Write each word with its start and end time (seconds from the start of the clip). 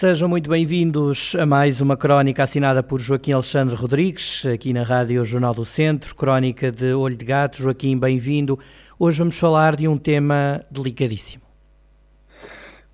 Sejam 0.00 0.28
muito 0.28 0.48
bem-vindos 0.48 1.34
a 1.34 1.44
mais 1.44 1.80
uma 1.80 1.96
crónica 1.96 2.44
assinada 2.44 2.84
por 2.84 3.00
Joaquim 3.00 3.32
Alexandre 3.32 3.74
Rodrigues, 3.74 4.46
aqui 4.46 4.72
na 4.72 4.84
Rádio 4.84 5.24
Jornal 5.24 5.52
do 5.52 5.64
Centro, 5.64 6.14
crónica 6.14 6.70
de 6.70 6.92
Olho 6.92 7.16
de 7.16 7.24
Gato. 7.24 7.56
Joaquim, 7.56 7.98
bem-vindo. 7.98 8.56
Hoje 8.96 9.18
vamos 9.18 9.40
falar 9.40 9.74
de 9.74 9.88
um 9.88 9.98
tema 9.98 10.60
delicadíssimo. 10.70 11.42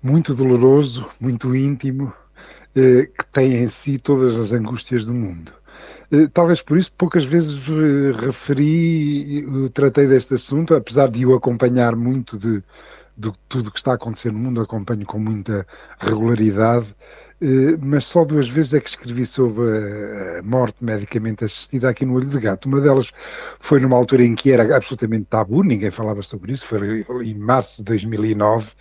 Muito 0.01 0.33
doloroso, 0.33 1.07
muito 1.19 1.55
íntimo, 1.55 2.11
eh, 2.75 3.07
que 3.15 3.25
tem 3.31 3.53
em 3.53 3.67
si 3.67 3.99
todas 3.99 4.35
as 4.35 4.51
angústias 4.51 5.05
do 5.05 5.13
mundo. 5.13 5.51
Eh, 6.11 6.27
talvez 6.33 6.59
por 6.59 6.75
isso 6.75 6.91
poucas 6.97 7.23
vezes 7.23 7.59
eh, 7.69 8.25
referi, 8.25 9.45
tratei 9.75 10.07
deste 10.07 10.33
assunto, 10.33 10.73
apesar 10.73 11.11
de 11.11 11.23
o 11.23 11.35
acompanhar 11.35 11.95
muito 11.95 12.35
de 12.35 12.63
de 13.17 13.31
tudo 13.47 13.69
o 13.69 13.71
que 13.71 13.79
está 13.79 13.91
a 13.91 13.95
acontecer 13.95 14.31
no 14.31 14.39
mundo, 14.39 14.61
acompanho 14.61 15.05
com 15.05 15.19
muita 15.19 15.65
regularidade, 15.99 16.93
eh, 17.41 17.77
mas 17.81 18.05
só 18.05 18.23
duas 18.23 18.47
vezes 18.47 18.73
é 18.73 18.79
que 18.79 18.89
escrevi 18.89 19.25
sobre 19.25 19.63
a 20.39 20.43
morte 20.43 20.83
medicamente 20.83 21.43
assistida 21.43 21.89
aqui 21.89 22.05
no 22.05 22.13
Olho 22.15 22.27
de 22.27 22.39
Gato. 22.39 22.67
Uma 22.67 22.79
delas 22.81 23.11
foi 23.59 23.79
numa 23.79 23.95
altura 23.97 24.23
em 24.23 24.35
que 24.35 24.51
era 24.51 24.75
absolutamente 24.75 25.25
tabu, 25.25 25.63
ninguém 25.63 25.91
falava 25.91 26.21
sobre 26.23 26.53
isso, 26.53 26.65
foi 26.67 27.05
em 27.23 27.35
março 27.35 27.77
de 27.77 27.83
2009, 27.85 28.71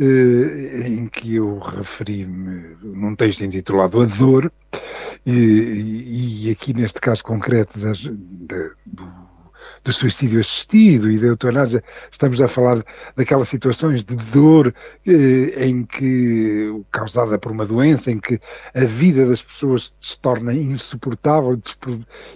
eh, 0.00 0.88
em 0.88 1.06
que 1.08 1.36
eu 1.36 1.58
referi-me 1.58 2.76
num 2.82 3.14
texto 3.16 3.44
intitulado 3.44 4.00
A 4.00 4.04
Dor, 4.04 4.52
e, 5.26 6.46
e 6.46 6.50
aqui 6.50 6.72
neste 6.72 7.00
caso 7.00 7.22
concreto 7.24 7.78
das, 7.78 7.98
da, 8.02 8.70
do 8.86 9.28
do 9.84 9.92
suicídio 9.92 10.40
assistido 10.40 11.10
e 11.10 11.18
da 11.18 11.28
eutanásia, 11.28 11.82
estamos 12.10 12.40
a 12.40 12.48
falar 12.48 12.84
daquelas 13.16 13.48
situações 13.48 14.04
de 14.04 14.16
dor 14.16 14.74
eh, 15.06 15.66
em 15.66 15.84
que, 15.84 16.82
causada 16.92 17.38
por 17.38 17.52
uma 17.52 17.66
doença, 17.66 18.10
em 18.10 18.18
que 18.18 18.40
a 18.74 18.84
vida 18.84 19.26
das 19.26 19.42
pessoas 19.42 19.92
se 20.00 20.18
torna 20.20 20.52
insuportável 20.52 21.60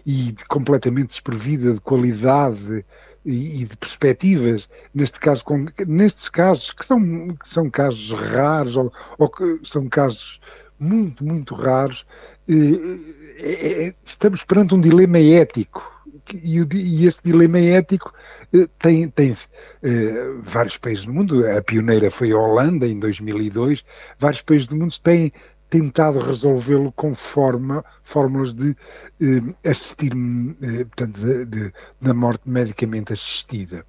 e 0.07 0.34
completamente 0.49 1.09
desprovida 1.09 1.75
de 1.75 1.81
qualidade 1.81 2.84
e, 3.25 3.65
de 3.65 3.77
perspectivas, 3.77 4.69
neste 4.95 5.21
caso, 5.21 5.45
com, 5.45 5.67
nestes 5.87 6.29
casos, 6.29 6.73
que 6.73 6.84
são, 6.84 7.29
que 7.29 7.49
são 7.49 7.71
casos 7.71 8.12
raros 8.12 8.77
ou, 8.77 8.93
ou 9.19 9.29
que 9.29 9.61
são 9.65 9.89
casos 9.89 10.41
muito, 10.79 11.25
muito 11.25 11.55
raros, 11.55 12.05
eh, 12.49 12.99
eh, 13.39 13.95
estamos 14.05 14.43
perante 14.43 14.75
um 14.75 14.81
dilema 14.81 15.19
ético 15.19 15.92
e, 16.33 16.59
e 16.75 17.06
esse 17.06 17.20
dilema 17.23 17.59
ético 17.59 18.12
eh, 18.53 18.69
tem, 18.78 19.09
tem 19.09 19.37
eh, 19.83 20.34
vários 20.42 20.77
países 20.77 21.06
do 21.06 21.12
mundo, 21.12 21.47
a 21.47 21.62
pioneira 21.62 22.11
foi 22.11 22.33
a 22.33 22.39
Holanda 22.39 22.87
em 22.87 22.98
2002, 22.98 23.84
vários 24.19 24.43
países 24.43 24.69
do 24.69 24.77
mundo 24.77 24.95
têm 25.03 25.33
tentado 25.73 26.19
resolvê-lo 26.19 26.93
com 26.93 27.15
forma, 27.15 27.83
fórmulas 28.03 28.53
de 28.53 28.77
eh, 29.23 29.70
assistir, 29.70 30.12
eh, 30.61 30.84
portanto, 30.84 31.19
de, 31.19 31.47
de, 31.47 31.73
da 31.98 32.12
morte 32.12 32.43
medicamente 32.45 33.15
assistida. 33.15 33.83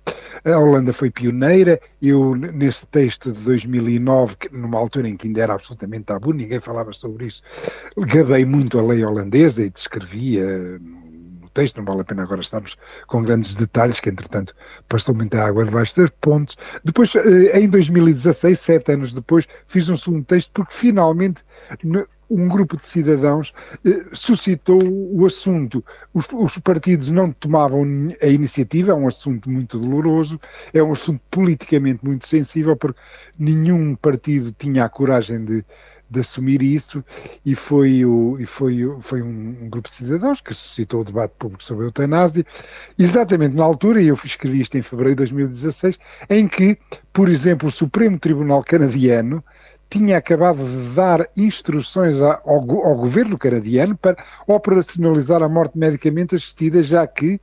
A 0.46 0.58
Holanda 0.58 0.94
foi 0.94 1.12
pioneira, 1.12 1.78
eu 2.02 2.36
nesse 2.36 2.88
texto 2.88 3.34
de 3.34 3.42
2009, 3.42 4.38
numa 4.54 4.80
altura 4.80 5.10
em 5.10 5.18
que 5.18 5.28
ainda 5.28 5.42
era 5.42 5.56
absolutamente 5.56 6.06
tabu, 6.06 6.32
ninguém 6.32 6.62
falava 6.62 6.94
sobre 6.94 7.26
isso, 7.26 7.44
gabei 7.98 8.46
muito 8.46 8.80
a 8.80 8.82
lei 8.82 9.04
holandesa 9.04 9.62
e 9.62 9.70
descrevia 9.70 10.80
texto, 11.54 11.78
não 11.78 11.86
vale 11.86 12.02
a 12.02 12.06
pena 12.06 12.24
agora 12.24 12.42
estarmos 12.42 12.76
com 13.08 13.24
grandes 13.24 13.56
detalhes, 13.56 14.00
que 14.00 14.10
entretanto 14.10 14.56
passou 14.90 15.16
muita 15.16 15.44
água 15.44 15.66
debaixo 15.66 16.02
das 16.02 16.10
pontes. 16.22 16.56
Depois, 16.84 17.14
eh, 17.16 17.60
em 17.60 17.70
2016, 17.70 18.60
sete 18.60 18.92
anos 18.92 19.14
depois, 19.14 19.46
fiz 19.68 19.90
um 19.90 19.98
segundo 19.98 20.26
texto 20.26 20.52
porque 20.54 20.74
finalmente 20.74 21.44
um 22.30 22.48
grupo 22.48 22.78
de 22.78 22.86
cidadãos 22.86 23.54
eh, 23.86 24.06
suscitou 24.12 24.80
o 24.84 25.26
assunto. 25.26 25.84
Os, 26.14 26.26
os, 26.32 26.58
partidos 26.58 27.10
não 27.10 27.32
tomavam 27.32 27.84
a 28.22 28.28
iniciativa, 28.28 28.92
é 28.92 28.96
um 28.96 29.08
assunto 29.08 29.50
muito 29.50 29.80
doloroso, 29.80 30.40
é 30.74 30.82
um 30.82 30.92
assunto 30.92 31.22
politicamente 31.30 32.04
muito 32.04 32.28
sensível, 32.28 32.76
porque 32.76 33.00
nenhum 33.38 33.96
partido 33.96 34.52
tinha 34.58 34.86
a 34.86 34.90
coragem 34.90 35.46
de 35.46 35.66
de 36.14 36.20
assumir 36.20 36.62
isso 36.62 37.04
e 37.46 37.56
foi, 37.56 38.06
o, 38.06 38.38
e 38.40 38.46
foi, 38.46 38.88
foi 39.02 39.22
um, 39.22 39.58
um, 39.64 39.70
grupo 39.70 39.90
de 39.90 39.96
cidadãos 39.96 40.40
que 40.40 40.54
suscitou 40.54 41.02
o 41.02 41.04
debate 41.04 41.34
público 41.38 41.64
sobre 41.64 41.84
a 41.84 41.88
eutanásia, 41.88 42.46
exatamente 42.98 43.56
na 43.56 43.64
altura, 43.64 44.02
e 44.02 44.08
eu 44.08 44.18
escrevi 44.24 44.62
isto 44.62 44.78
em 44.78 44.82
fevereiro 44.82 45.16
de 45.16 45.32
2016, 45.34 46.00
em 46.30 46.48
que, 46.48 46.78
por 47.12 47.28
exemplo, 47.28 47.68
o 47.68 47.72
Supremo 47.72 48.20
Tribunal 48.20 48.64
Canadiano 48.64 49.44
tinha 49.90 50.18
acabado 50.18 50.58
de 50.58 50.96
dar 50.96 51.28
instruções 51.38 52.20
ao, 52.20 52.42
ao 52.46 52.96
governo 52.96 53.38
canadiano 53.38 53.96
para 53.96 54.18
operacionalizar 54.48 55.44
a 55.44 55.50
morte 55.50 55.78
medicamente 55.78 56.36
assistida, 56.36 56.82
já 56.82 57.06
que 57.06 57.40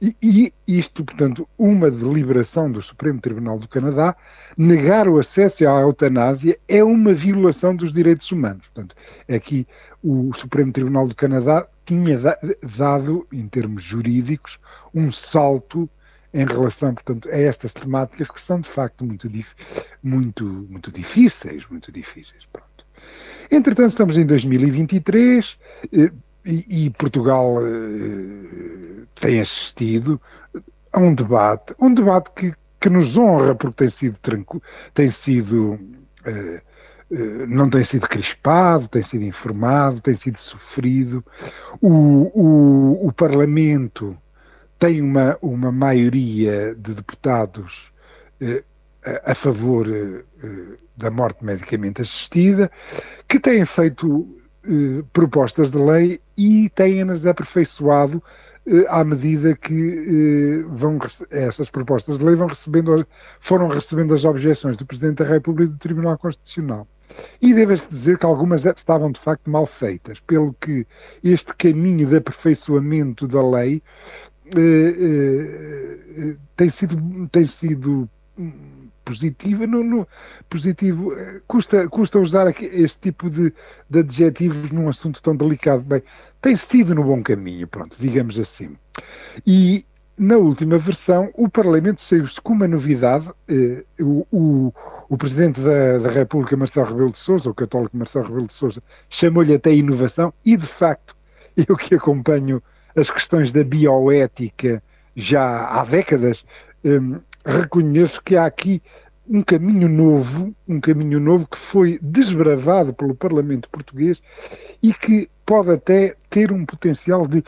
e, 0.00 0.14
e, 0.22 0.52
isto, 0.78 1.04
portanto, 1.04 1.48
uma 1.58 1.90
deliberação 1.90 2.70
do 2.70 2.80
Supremo 2.80 3.20
Tribunal 3.20 3.58
do 3.58 3.66
Canadá, 3.66 4.16
negar 4.56 5.08
o 5.08 5.18
acesso 5.18 5.68
à 5.68 5.80
eutanásia 5.80 6.56
é 6.68 6.84
uma 6.84 7.12
violação 7.12 7.74
dos 7.74 7.92
direitos 7.92 8.30
humanos. 8.30 8.64
Portanto, 8.68 8.94
aqui 9.28 9.66
o 10.02 10.32
Supremo 10.34 10.72
Tribunal 10.72 11.08
do 11.08 11.14
Canadá 11.14 11.66
tinha 11.84 12.20
dado, 12.76 13.26
em 13.32 13.48
termos 13.48 13.82
jurídicos, 13.82 14.58
um 14.94 15.10
salto 15.10 15.88
em 16.32 16.44
relação, 16.44 16.94
portanto, 16.94 17.28
a 17.28 17.36
estas 17.36 17.72
temáticas 17.72 18.30
que 18.30 18.40
são 18.40 18.60
de 18.60 18.68
facto 18.68 19.04
muito, 19.04 19.28
muito, 20.02 20.44
muito 20.44 20.92
difíceis, 20.92 21.66
muito 21.68 21.90
difíceis. 21.90 22.46
Pronto. 22.52 22.68
Entretanto, 23.50 23.90
estamos 23.90 24.16
em 24.16 24.26
2023, 24.26 25.58
e, 26.44 26.90
Portugal 26.90 27.56
uh, 27.58 29.06
tem 29.20 29.40
assistido 29.40 30.20
a 30.92 30.98
um 30.98 31.14
debate, 31.14 31.74
um 31.78 31.92
debate 31.92 32.30
que, 32.34 32.54
que 32.80 32.88
nos 32.88 33.16
honra 33.16 33.54
porque 33.54 33.76
tem 33.76 33.90
sido 33.90 34.16
tranquilo, 34.22 34.62
tem 34.94 35.10
sido 35.10 35.78
não 37.48 37.70
tem 37.70 37.82
sido 37.82 38.06
crispado, 38.06 38.86
tem 38.86 39.02
sido 39.02 39.24
informado, 39.24 39.98
tem 39.98 40.14
sido 40.14 40.36
sofrido. 40.36 41.24
O, 41.80 41.88
o, 42.34 43.06
o 43.06 43.12
Parlamento 43.12 44.14
tem 44.78 45.00
uma, 45.00 45.38
uma 45.40 45.72
maioria 45.72 46.74
de 46.74 46.94
deputados 46.94 47.90
a, 49.04 49.32
a 49.32 49.34
favor 49.34 49.86
da 50.98 51.10
morte 51.10 51.44
medicamente 51.44 52.02
assistida, 52.02 52.70
que 53.28 53.38
têm 53.38 53.64
feito 53.64 54.28
eh, 54.64 55.04
propostas 55.12 55.70
de 55.70 55.78
lei 55.78 56.20
e 56.38 56.70
têm-nas 56.70 57.26
aperfeiçoado 57.26 58.22
eh, 58.64 58.84
à 58.88 59.02
medida 59.02 59.56
que 59.56 59.74
eh, 59.74 60.64
vão 60.68 60.98
essas 61.30 61.68
propostas 61.68 62.18
de 62.18 62.24
lei 62.24 62.36
vão 62.36 62.46
recebendo, 62.46 63.04
foram 63.40 63.66
recebendo 63.66 64.14
as 64.14 64.24
objeções 64.24 64.76
do 64.76 64.86
Presidente 64.86 65.16
da 65.16 65.24
República 65.24 65.68
e 65.70 65.74
do 65.74 65.78
Tribunal 65.78 66.16
Constitucional. 66.16 66.86
E 67.42 67.52
deve-se 67.52 67.88
dizer 67.90 68.18
que 68.18 68.26
algumas 68.26 68.64
estavam 68.64 69.10
de 69.10 69.18
facto 69.18 69.50
mal 69.50 69.66
feitas, 69.66 70.20
pelo 70.20 70.54
que 70.60 70.86
este 71.24 71.54
caminho 71.54 72.06
de 72.06 72.16
aperfeiçoamento 72.16 73.26
da 73.26 73.42
lei 73.42 73.82
tem 76.56 76.68
sido, 76.70 77.28
tem 77.32 77.46
sido 77.46 78.08
positiva, 79.08 79.66
no, 79.66 79.82
no, 79.82 80.08
positivo, 80.50 81.14
eh, 81.14 81.40
custa, 81.46 81.88
custa 81.88 82.18
usar 82.18 82.46
aqui 82.46 82.66
este 82.66 82.98
tipo 82.98 83.30
de, 83.30 83.52
de 83.88 84.00
adjetivos 84.00 84.70
num 84.70 84.88
assunto 84.88 85.22
tão 85.22 85.34
delicado. 85.34 85.82
Bem, 85.82 86.02
tem 86.42 86.54
sido 86.56 86.94
no 86.94 87.02
bom 87.02 87.22
caminho, 87.22 87.66
pronto, 87.66 87.96
digamos 87.98 88.38
assim. 88.38 88.76
E 89.46 89.86
na 90.18 90.36
última 90.36 90.76
versão, 90.78 91.30
o 91.34 91.48
Parlamento 91.48 92.02
saiu-se 92.02 92.40
com 92.40 92.52
uma 92.52 92.68
novidade. 92.68 93.30
Eh, 93.48 93.84
o, 94.00 94.26
o, 94.30 94.74
o, 95.08 95.16
Presidente 95.16 95.60
da, 95.60 95.98
da, 95.98 96.10
República, 96.10 96.56
Marcelo 96.56 96.88
Rebelo 96.88 97.12
de 97.12 97.18
Sousa, 97.18 97.48
o 97.48 97.54
católico 97.54 97.96
Marcelo 97.96 98.26
Rebelo 98.26 98.46
de 98.46 98.52
Sousa, 98.52 98.82
chamou-lhe 99.08 99.54
até 99.54 99.72
inovação 99.72 100.34
e, 100.44 100.56
de 100.56 100.66
facto, 100.66 101.16
eu 101.56 101.76
que 101.76 101.94
acompanho 101.94 102.62
as 102.94 103.10
questões 103.10 103.52
da 103.52 103.64
bioética 103.64 104.82
já 105.16 105.66
há 105.66 105.84
décadas, 105.84 106.44
eh, 106.84 107.00
reconheço 107.48 108.22
que 108.22 108.36
há 108.36 108.44
aqui 108.44 108.82
um 109.28 109.42
caminho 109.42 109.88
novo, 109.88 110.54
um 110.66 110.80
caminho 110.80 111.20
novo 111.20 111.46
que 111.46 111.58
foi 111.58 111.98
desbravado 112.00 112.94
pelo 112.94 113.14
Parlamento 113.14 113.68
português 113.68 114.22
e 114.82 114.92
que 114.92 115.28
pode 115.44 115.70
até 115.70 116.14
ter 116.30 116.52
um 116.52 116.64
potencial 116.64 117.26
de 117.26 117.42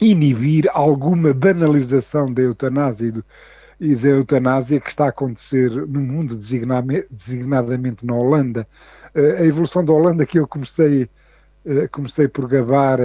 inibir 0.00 0.68
alguma 0.72 1.32
banalização 1.32 2.32
da 2.32 2.42
eutanásia 2.42 3.06
e, 3.06 3.10
do, 3.10 3.24
e 3.80 3.94
da 3.94 4.08
eutanásia 4.08 4.80
que 4.80 4.90
está 4.90 5.06
a 5.06 5.08
acontecer 5.08 5.70
no 5.70 6.00
mundo, 6.00 6.36
designadamente 6.36 8.04
na 8.04 8.14
Holanda. 8.14 8.66
Uh, 9.14 9.42
a 9.42 9.44
evolução 9.44 9.84
da 9.84 9.92
Holanda 9.92 10.26
que 10.26 10.38
eu 10.38 10.46
comecei, 10.46 11.04
uh, 11.64 11.88
comecei 11.90 12.28
por 12.28 12.46
gabar 12.46 13.00
uh, 13.00 13.04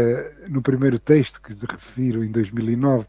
no 0.50 0.62
primeiro 0.62 1.00
texto 1.00 1.42
que 1.42 1.54
refiro 1.66 2.24
em 2.24 2.32
2009, 2.32 3.06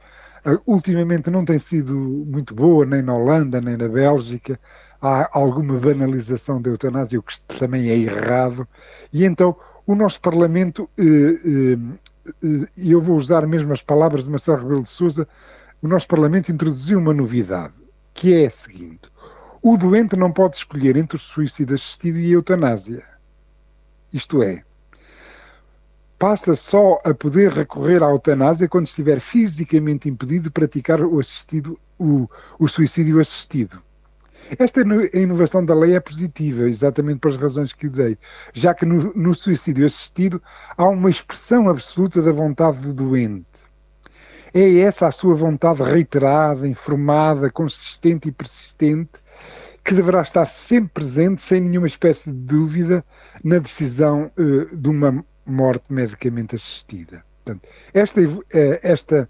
ultimamente 0.66 1.30
não 1.30 1.44
tem 1.44 1.58
sido 1.58 1.94
muito 1.94 2.54
boa, 2.54 2.84
nem 2.84 3.02
na 3.02 3.14
Holanda, 3.14 3.60
nem 3.60 3.76
na 3.76 3.88
Bélgica. 3.88 4.58
Há 5.00 5.28
alguma 5.36 5.78
banalização 5.78 6.60
da 6.62 6.70
eutanásia, 6.70 7.18
o 7.18 7.22
que 7.22 7.40
também 7.58 7.88
é 7.88 7.96
errado. 7.96 8.66
E 9.12 9.24
então 9.24 9.56
o 9.86 9.94
nosso 9.94 10.20
Parlamento 10.20 10.88
e 12.76 12.92
eu 12.92 13.00
vou 13.00 13.16
usar 13.16 13.46
mesmo 13.46 13.72
as 13.72 13.82
palavras 13.82 14.24
de 14.24 14.30
Marcelo 14.30 14.58
Rebelo 14.58 14.82
de 14.82 14.88
Sousa, 14.88 15.26
o 15.80 15.88
nosso 15.88 16.06
Parlamento 16.06 16.52
introduziu 16.52 16.98
uma 16.98 17.12
novidade, 17.12 17.74
que 18.14 18.32
é 18.34 18.46
a 18.46 18.50
seguinte: 18.50 19.10
o 19.60 19.76
doente 19.76 20.16
não 20.16 20.32
pode 20.32 20.56
escolher 20.56 20.96
entre 20.96 21.16
o 21.16 21.20
suicídio 21.20 21.74
assistido 21.74 22.20
e 22.20 22.26
a 22.26 22.34
eutanásia. 22.34 23.02
Isto 24.12 24.42
é, 24.42 24.62
passa 26.22 26.54
só 26.54 27.00
a 27.04 27.12
poder 27.12 27.50
recorrer 27.50 28.00
à 28.00 28.06
eutanásia 28.06 28.68
quando 28.68 28.86
estiver 28.86 29.18
fisicamente 29.18 30.08
impedido 30.08 30.44
de 30.44 30.50
praticar 30.52 31.00
o, 31.00 31.18
assistido, 31.18 31.76
o, 31.98 32.30
o 32.60 32.68
suicídio 32.68 33.18
assistido. 33.18 33.82
Esta 34.56 34.82
inovação 35.14 35.64
da 35.64 35.74
lei 35.74 35.96
é 35.96 36.00
positiva, 36.00 36.68
exatamente 36.68 37.18
pelas 37.18 37.36
razões 37.36 37.72
que 37.72 37.88
dei, 37.88 38.16
já 38.54 38.72
que 38.72 38.86
no, 38.86 39.12
no 39.16 39.34
suicídio 39.34 39.84
assistido 39.84 40.40
há 40.76 40.86
uma 40.86 41.10
expressão 41.10 41.68
absoluta 41.68 42.22
da 42.22 42.30
vontade 42.30 42.78
do 42.78 42.92
doente. 42.92 43.44
É 44.54 44.78
essa 44.78 45.08
a 45.08 45.10
sua 45.10 45.34
vontade 45.34 45.82
reiterada, 45.82 46.68
informada, 46.68 47.50
consistente 47.50 48.28
e 48.28 48.32
persistente, 48.32 49.10
que 49.84 49.92
deverá 49.92 50.22
estar 50.22 50.46
sempre 50.46 50.90
presente, 50.94 51.42
sem 51.42 51.60
nenhuma 51.60 51.88
espécie 51.88 52.30
de 52.30 52.38
dúvida, 52.38 53.04
na 53.42 53.58
decisão 53.58 54.30
uh, 54.38 54.76
de 54.76 54.88
uma 54.88 55.24
morte 55.46 55.84
medicamente 55.88 56.54
assistida. 56.56 57.24
Portanto, 57.44 57.68
esta, 57.92 58.20
uh, 58.20 58.44
esta 58.82 59.28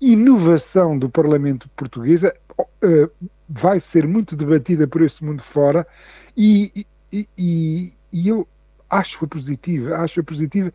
inovação 0.00 0.98
do 0.98 1.08
Parlamento 1.08 1.68
português 1.76 2.22
uh, 2.22 3.28
vai 3.48 3.78
ser 3.80 4.06
muito 4.06 4.34
debatida 4.34 4.86
por 4.86 5.02
esse 5.02 5.24
mundo 5.24 5.42
fora 5.42 5.86
e, 6.36 6.86
e, 7.12 7.28
e, 7.38 8.28
eu 8.28 8.46
acho-a 8.90 9.26
positiva, 9.28 9.96
acho-a 9.96 10.22
positiva 10.22 10.72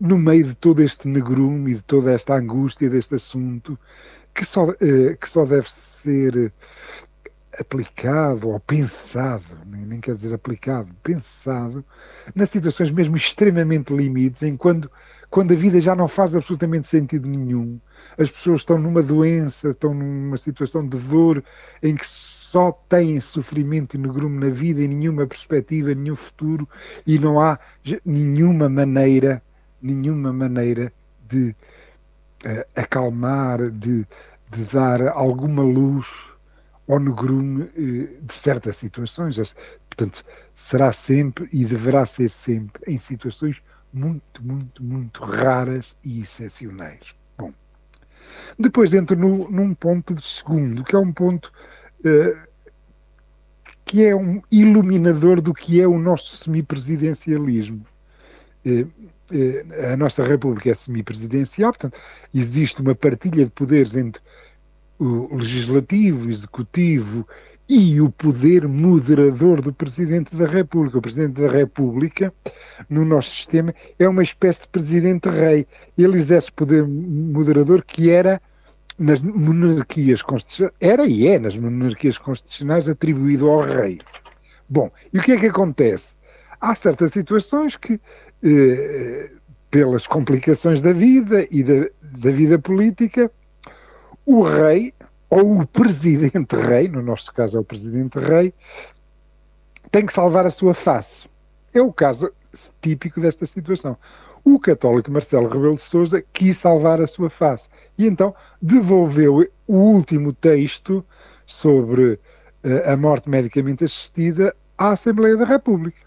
no 0.00 0.16
meio 0.16 0.44
de 0.44 0.54
todo 0.54 0.80
este 0.80 1.08
negrume 1.08 1.72
e 1.72 1.74
de 1.74 1.82
toda 1.82 2.12
esta 2.12 2.34
angústia 2.34 2.88
deste 2.88 3.16
assunto 3.16 3.78
que 4.34 4.44
só, 4.44 4.72
que 4.72 5.28
só 5.28 5.44
deve 5.44 5.70
ser 5.70 6.52
aplicado 7.58 8.48
ou 8.48 8.58
pensado, 8.58 9.58
nem, 9.66 9.84
nem 9.84 10.00
quer 10.00 10.14
dizer 10.14 10.32
aplicado, 10.32 10.88
pensado 11.02 11.84
nas 12.34 12.50
situações 12.50 12.90
mesmo 12.90 13.16
extremamente 13.16 13.94
limites, 13.94 14.42
em 14.42 14.56
quando, 14.56 14.90
quando 15.28 15.52
a 15.52 15.56
vida 15.56 15.80
já 15.80 15.94
não 15.94 16.08
faz 16.08 16.34
absolutamente 16.34 16.88
sentido 16.88 17.28
nenhum, 17.28 17.78
as 18.18 18.30
pessoas 18.30 18.62
estão 18.62 18.78
numa 18.78 19.02
doença, 19.02 19.70
estão 19.70 19.92
numa 19.92 20.38
situação 20.38 20.86
de 20.86 20.96
dor 20.98 21.44
em 21.82 21.94
que 21.94 22.06
só 22.06 22.72
têm 22.88 23.20
sofrimento 23.20 23.94
e 23.94 23.98
negrume 23.98 24.38
na 24.38 24.52
vida 24.52 24.80
e 24.82 24.88
nenhuma 24.88 25.26
perspectiva, 25.26 25.94
nenhum 25.94 26.16
futuro 26.16 26.68
e 27.06 27.18
não 27.18 27.38
há 27.38 27.58
nenhuma 28.04 28.68
maneira, 28.68 29.42
nenhuma 29.80 30.32
maneira 30.32 30.92
de 31.28 31.54
uh, 32.46 32.64
acalmar, 32.76 33.70
de, 33.70 34.06
de 34.50 34.64
dar 34.72 35.08
alguma 35.08 35.62
luz 35.62 36.31
ao 36.88 36.98
negrume 36.98 37.62
uh, 37.64 38.24
de 38.24 38.32
certas 38.34 38.76
situações. 38.76 39.54
Portanto, 39.88 40.24
será 40.54 40.92
sempre 40.92 41.48
e 41.52 41.64
deverá 41.64 42.06
ser 42.06 42.30
sempre 42.30 42.82
em 42.92 42.98
situações 42.98 43.62
muito, 43.92 44.42
muito, 44.42 44.82
muito 44.82 45.22
raras 45.22 45.96
e 46.04 46.20
excepcionais. 46.20 47.14
Depois 48.58 48.94
entra 48.94 49.16
no, 49.16 49.50
num 49.50 49.74
ponto 49.74 50.14
de 50.14 50.22
segundo, 50.22 50.84
que 50.84 50.94
é 50.94 50.98
um 50.98 51.12
ponto 51.12 51.52
uh, 52.00 52.48
que 53.84 54.04
é 54.04 54.14
um 54.14 54.40
iluminador 54.50 55.40
do 55.40 55.52
que 55.52 55.80
é 55.80 55.86
o 55.86 55.98
nosso 55.98 56.36
semipresidencialismo. 56.36 57.84
Uh, 58.64 58.90
a 59.92 59.96
nossa 59.96 60.24
República 60.24 60.70
é 60.70 60.74
semipresidencial, 60.74 61.72
portanto, 61.72 61.98
existe 62.34 62.80
uma 62.82 62.94
partilha 62.94 63.46
de 63.46 63.50
poderes 63.50 63.96
entre 63.96 64.22
o 65.02 65.36
legislativo, 65.36 66.26
o 66.26 66.30
executivo 66.30 67.26
e 67.68 68.00
o 68.00 68.10
poder 68.10 68.68
moderador 68.68 69.60
do 69.60 69.72
Presidente 69.72 70.34
da 70.36 70.46
República. 70.46 70.98
O 70.98 71.02
Presidente 71.02 71.40
da 71.40 71.50
República, 71.50 72.32
no 72.88 73.04
nosso 73.04 73.30
sistema, 73.30 73.74
é 73.98 74.08
uma 74.08 74.22
espécie 74.22 74.62
de 74.62 74.68
Presidente-Rei. 74.68 75.66
Ele 75.96 76.18
exerce 76.18 76.52
poder 76.52 76.86
moderador 76.86 77.82
que 77.84 78.10
era 78.10 78.40
nas 78.98 79.20
monarquias 79.20 80.22
constitucionais, 80.22 80.74
era 80.80 81.06
e 81.06 81.26
é 81.26 81.38
nas 81.38 81.56
monarquias 81.56 82.18
constitucionais 82.18 82.88
atribuído 82.88 83.48
ao 83.48 83.62
rei. 83.62 83.98
Bom, 84.68 84.90
e 85.12 85.18
o 85.18 85.22
que 85.22 85.32
é 85.32 85.38
que 85.38 85.46
acontece? 85.46 86.14
Há 86.60 86.74
certas 86.74 87.12
situações 87.12 87.76
que, 87.76 88.00
eh, 88.44 89.30
pelas 89.70 90.06
complicações 90.06 90.80
da 90.80 90.92
vida 90.92 91.46
e 91.50 91.64
da, 91.64 91.88
da 92.02 92.30
vida 92.30 92.58
política, 92.58 93.30
o 94.26 94.42
rei 94.42 94.92
ou 95.30 95.60
o 95.60 95.66
presidente 95.66 96.56
rei, 96.56 96.88
no 96.88 97.02
nosso 97.02 97.32
caso 97.32 97.56
é 97.56 97.60
o 97.60 97.64
presidente 97.64 98.18
rei, 98.18 98.52
tem 99.90 100.04
que 100.06 100.12
salvar 100.12 100.46
a 100.46 100.50
sua 100.50 100.74
face. 100.74 101.28
É 101.72 101.80
o 101.80 101.92
caso 101.92 102.30
típico 102.80 103.20
desta 103.20 103.46
situação. 103.46 103.96
O 104.44 104.58
católico 104.58 105.10
Marcelo 105.10 105.48
Rebelo 105.48 105.76
de 105.76 105.82
Sousa 105.82 106.22
quis 106.32 106.58
salvar 106.58 107.00
a 107.00 107.06
sua 107.06 107.30
face 107.30 107.68
e 107.96 108.06
então 108.06 108.34
devolveu 108.60 109.48
o 109.66 109.74
último 109.74 110.32
texto 110.32 111.04
sobre 111.46 112.14
uh, 112.64 112.90
a 112.92 112.96
morte 112.96 113.30
medicamente 113.30 113.84
assistida 113.84 114.54
à 114.76 114.90
Assembleia 114.90 115.36
da 115.36 115.44
República. 115.44 116.02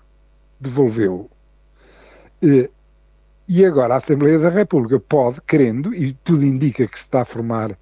Devolveu. 0.60 1.30
Uh, 2.44 2.70
e 3.48 3.64
agora 3.64 3.94
a 3.94 3.98
Assembleia 3.98 4.38
da 4.38 4.50
República 4.50 5.00
pode, 5.00 5.40
querendo, 5.42 5.94
e 5.94 6.14
tudo 6.24 6.46
indica 6.46 6.88
que 6.88 6.98
se 6.98 7.06
está 7.06 7.22
a 7.22 7.26
formar 7.26 7.78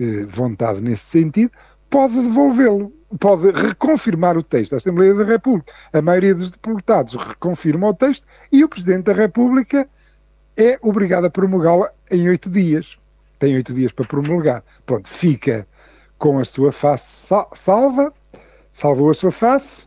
eh, 0.00 0.24
vontade 0.26 0.80
nesse 0.80 1.04
sentido, 1.04 1.52
pode 1.88 2.14
devolvê-lo, 2.14 2.92
pode 3.18 3.50
reconfirmar 3.50 4.36
o 4.36 4.42
texto 4.42 4.72
da 4.72 4.76
Assembleia 4.78 5.14
da 5.14 5.24
República. 5.24 5.72
A 5.92 6.00
maioria 6.00 6.34
dos 6.34 6.52
deputados 6.52 7.14
reconfirma 7.14 7.88
o 7.88 7.94
texto 7.94 8.26
e 8.50 8.64
o 8.64 8.68
Presidente 8.68 9.04
da 9.04 9.12
República 9.12 9.88
é 10.56 10.78
obrigado 10.82 11.26
a 11.26 11.30
promulgá-lo 11.30 11.88
em 12.10 12.28
oito 12.28 12.48
dias. 12.48 12.98
Tem 13.38 13.54
oito 13.54 13.72
dias 13.72 13.92
para 13.92 14.06
promulgar. 14.06 14.62
Pronto, 14.86 15.08
fica 15.08 15.66
com 16.18 16.38
a 16.38 16.44
sua 16.44 16.70
face 16.70 17.34
salva, 17.54 18.12
salvou 18.72 19.10
a 19.10 19.14
sua 19.14 19.32
face, 19.32 19.86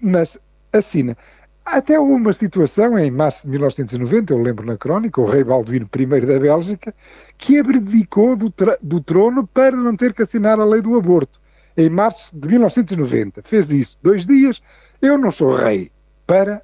mas 0.00 0.38
assina. 0.72 1.16
Até 1.64 1.98
uma 1.98 2.32
situação 2.32 2.98
em 2.98 3.10
março 3.10 3.44
de 3.44 3.50
1990, 3.50 4.32
eu 4.34 4.42
lembro 4.42 4.66
na 4.66 4.76
crónica, 4.76 5.20
o 5.20 5.24
rei 5.24 5.44
Balduíno 5.44 5.88
I 5.96 6.06
da 6.26 6.38
Bélgica, 6.38 6.94
que 7.38 7.58
abdicou 7.58 8.36
do, 8.36 8.52
do 8.82 9.00
trono 9.00 9.46
para 9.46 9.76
não 9.76 9.96
ter 9.96 10.12
que 10.12 10.22
assinar 10.22 10.58
a 10.58 10.64
lei 10.64 10.82
do 10.82 10.96
aborto. 10.96 11.40
Em 11.76 11.88
março 11.88 12.36
de 12.36 12.48
1990. 12.48 13.42
Fez 13.44 13.70
isso. 13.70 13.96
Dois 14.02 14.26
dias. 14.26 14.60
Eu 15.00 15.16
não 15.16 15.30
sou 15.30 15.54
rei. 15.54 15.90
Para 16.26 16.62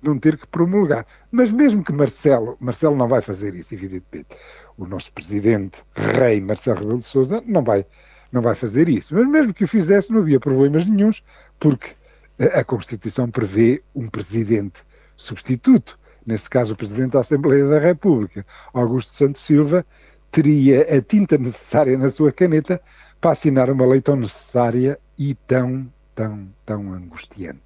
não 0.00 0.18
ter 0.18 0.36
que 0.38 0.46
promulgar. 0.46 1.04
Mas 1.30 1.50
mesmo 1.50 1.82
que 1.82 1.92
Marcelo, 1.92 2.56
Marcelo 2.60 2.96
não 2.96 3.08
vai 3.08 3.20
fazer 3.20 3.54
isso, 3.54 3.74
evidentemente. 3.74 4.28
O 4.76 4.86
nosso 4.86 5.12
presidente, 5.12 5.82
rei 5.94 6.40
Marcelo 6.40 6.78
Rebelo 6.78 6.98
de 6.98 7.04
Sousa, 7.04 7.42
não 7.44 7.62
vai, 7.62 7.84
não 8.30 8.40
vai 8.40 8.54
fazer 8.54 8.88
isso. 8.88 9.14
Mas 9.14 9.28
mesmo 9.28 9.52
que 9.52 9.64
o 9.64 9.68
fizesse, 9.68 10.12
não 10.12 10.20
havia 10.20 10.38
problemas 10.38 10.86
nenhums, 10.86 11.22
porque 11.58 11.97
a 12.38 12.64
Constituição 12.64 13.30
prevê 13.30 13.82
um 13.94 14.08
presidente 14.08 14.80
substituto, 15.16 15.98
nesse 16.24 16.48
caso 16.48 16.74
o 16.74 16.76
Presidente 16.76 17.12
da 17.12 17.20
Assembleia 17.20 17.66
da 17.66 17.78
República. 17.78 18.46
Augusto 18.72 19.10
Santos 19.10 19.42
Silva 19.42 19.84
teria 20.30 20.82
a 20.96 21.00
tinta 21.00 21.36
necessária 21.36 21.96
na 21.98 22.10
sua 22.10 22.30
caneta 22.30 22.80
para 23.20 23.32
assinar 23.32 23.70
uma 23.70 23.86
lei 23.86 24.00
tão 24.00 24.16
necessária 24.16 24.98
e 25.18 25.34
tão, 25.34 25.90
tão, 26.14 26.48
tão 26.64 26.92
angustiante. 26.92 27.58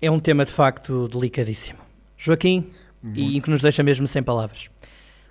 É 0.00 0.10
um 0.10 0.18
tema 0.18 0.44
de 0.44 0.52
facto 0.52 1.06
delicadíssimo. 1.08 1.78
Joaquim, 2.16 2.70
Muito. 3.02 3.20
e 3.20 3.40
que 3.40 3.50
nos 3.50 3.60
deixa 3.60 3.82
mesmo 3.82 4.08
sem 4.08 4.22
palavras. 4.22 4.70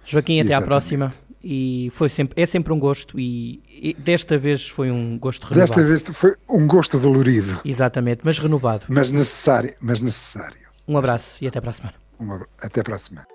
Joaquim, 0.05 0.39
até 0.39 0.49
Exatamente. 0.49 0.63
à 0.63 0.67
próxima 0.67 1.13
e 1.47 1.91
foi 1.91 2.09
sempre, 2.09 2.41
é 2.41 2.45
sempre 2.47 2.73
um 2.73 2.79
gosto 2.79 3.19
e, 3.19 3.61
e, 3.69 3.93
desta 3.93 4.35
vez 4.35 4.67
foi 4.67 4.89
um 4.89 5.19
gosto 5.19 5.43
renovado. 5.45 5.67
Desta 5.67 5.83
vez 5.83 6.17
foi 6.17 6.35
um 6.49 6.65
gosto 6.65 6.97
dolorido. 6.97 7.61
Exatamente, 7.63 8.21
mas 8.23 8.39
renovado. 8.39 8.85
Mas 8.89 9.11
necessário, 9.11 9.75
mas 9.79 10.01
necessário. 10.01 10.57
Um 10.87 10.97
abraço 10.97 11.43
e 11.43 11.47
até 11.47 11.61
para 11.61 11.69
a 11.69 11.73
semana. 11.73 11.95
Um 12.19 12.39
até 12.59 12.81
para 12.81 12.95
a 12.95 12.99
semana. 12.99 13.34